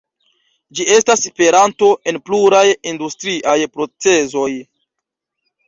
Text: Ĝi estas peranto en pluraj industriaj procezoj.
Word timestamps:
Ĝi 0.79 0.87
estas 0.95 1.21
peranto 1.41 1.91
en 2.13 2.17
pluraj 2.31 2.63
industriaj 2.95 3.57
procezoj. 3.77 4.51